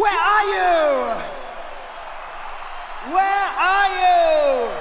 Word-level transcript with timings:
Where 0.00 0.22
are 0.34 0.44
you? 0.56 1.20
Where 3.12 3.48
are 3.74 3.88
you? 4.00 4.72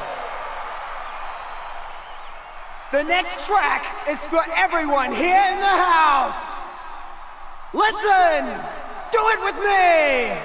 The 2.94 3.04
next 3.04 3.46
track 3.46 4.08
is 4.10 4.26
for 4.28 4.42
everyone 4.56 5.12
here 5.12 5.44
in 5.52 5.60
the 5.60 5.66
house. 5.66 6.64
Listen, 7.74 8.46
do 9.12 9.20
it 9.36 9.44
with 9.44 9.58
me. 9.60 10.40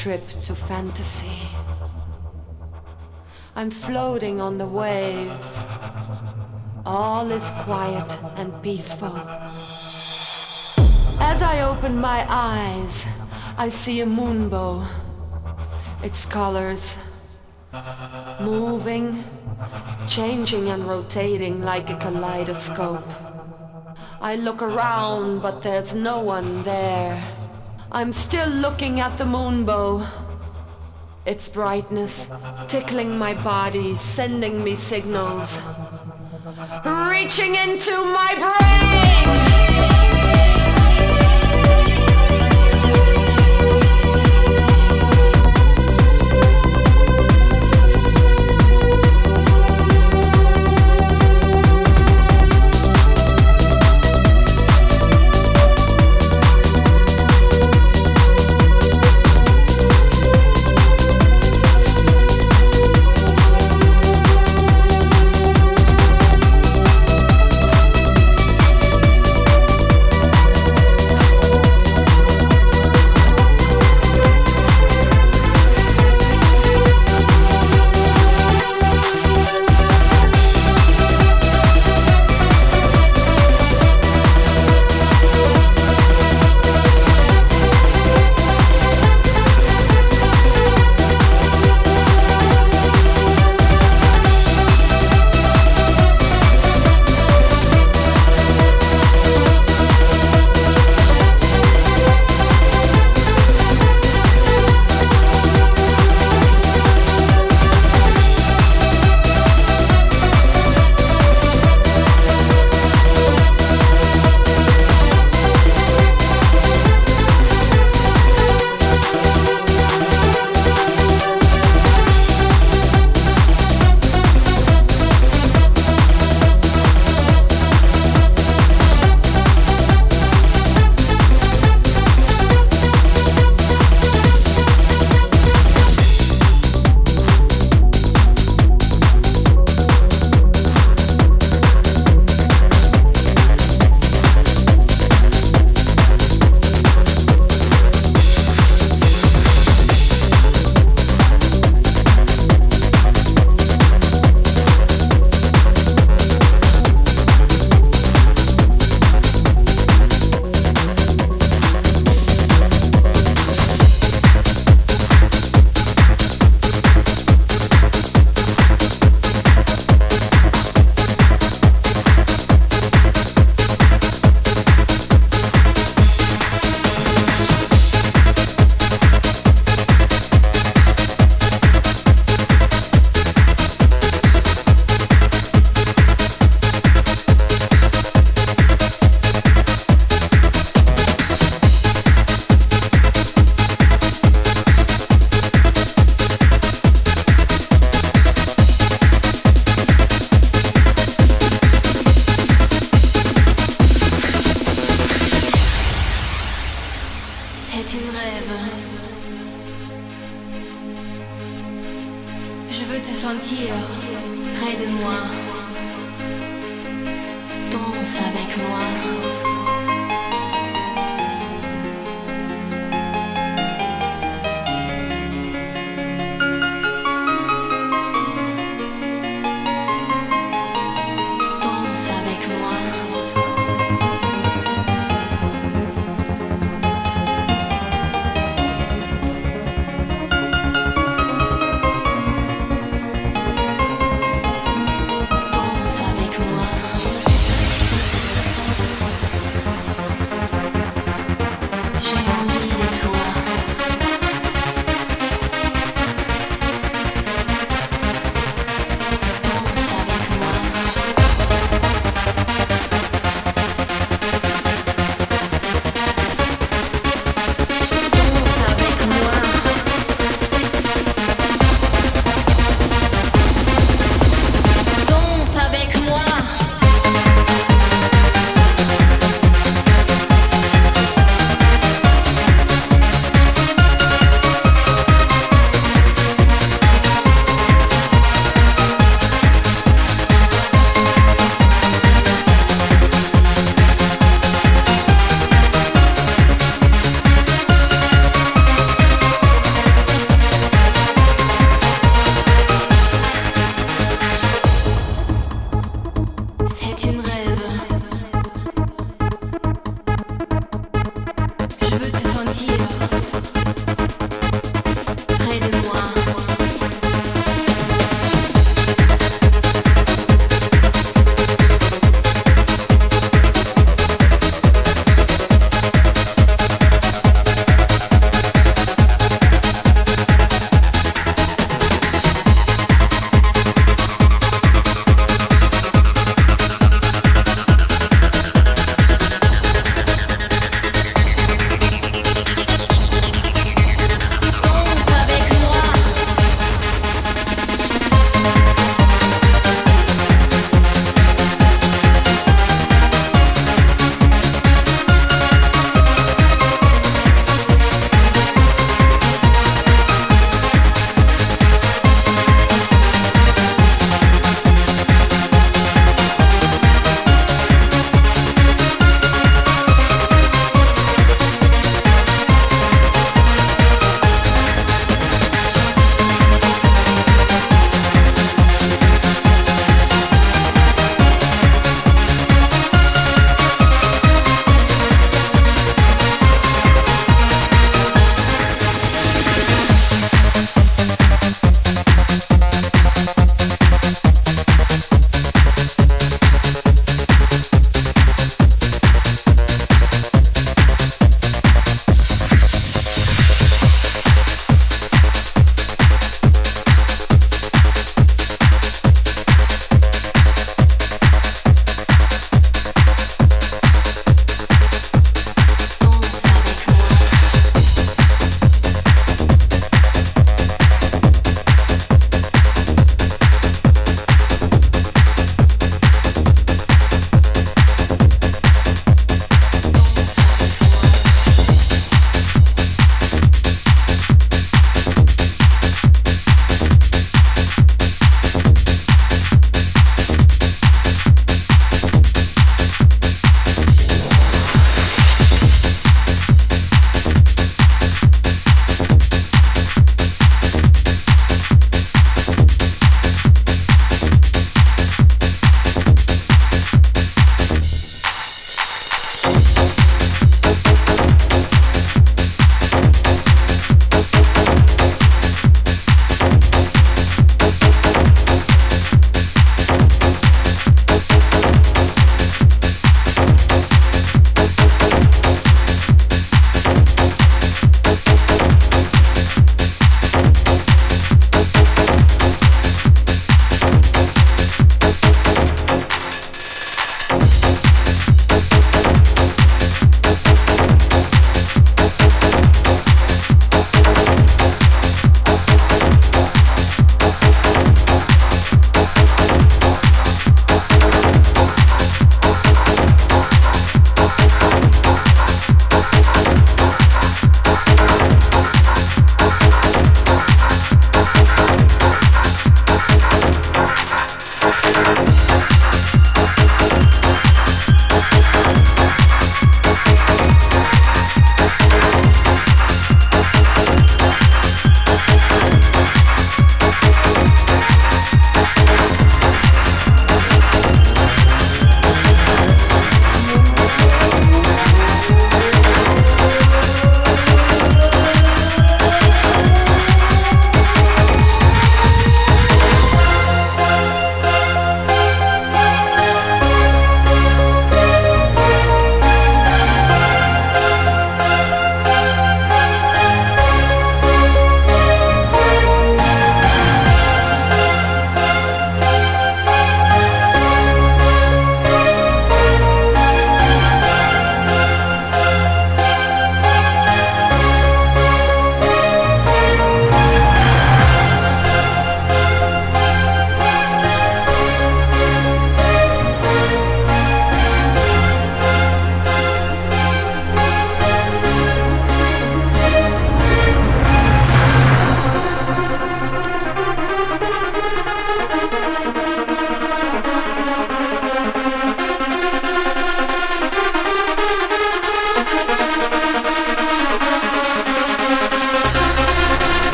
Trip 0.00 0.26
to 0.40 0.54
fantasy. 0.54 1.46
I'm 3.54 3.68
floating 3.68 4.40
on 4.40 4.56
the 4.56 4.66
waves. 4.66 5.62
All 6.86 7.30
is 7.30 7.50
quiet 7.64 8.10
and 8.36 8.50
peaceful. 8.62 9.14
As 11.20 11.42
I 11.42 11.60
open 11.60 12.00
my 12.00 12.24
eyes, 12.30 13.06
I 13.58 13.68
see 13.68 14.00
a 14.00 14.06
moonbow. 14.06 14.86
Its 16.02 16.24
colors 16.24 16.98
moving, 18.40 19.22
changing 20.08 20.70
and 20.70 20.84
rotating 20.84 21.60
like 21.60 21.90
a 21.90 21.96
kaleidoscope. 21.96 23.04
I 24.22 24.36
look 24.36 24.62
around, 24.62 25.42
but 25.42 25.60
there's 25.60 25.94
no 25.94 26.20
one 26.20 26.62
there. 26.62 27.22
I'm 27.92 28.12
still 28.12 28.48
looking 28.48 29.00
at 29.00 29.18
the 29.18 29.24
moonbow. 29.24 30.06
Its 31.26 31.48
brightness 31.48 32.30
tickling 32.68 33.18
my 33.18 33.34
body, 33.42 33.96
sending 33.96 34.62
me 34.62 34.76
signals, 34.76 35.60
reaching 36.84 37.56
into 37.56 37.96
my 38.04 38.34
brain. 38.38 39.89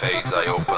Dark 0.00 0.69